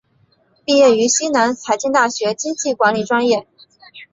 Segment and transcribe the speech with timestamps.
[0.65, 3.45] 毕业于西南财经大学经济管理专业。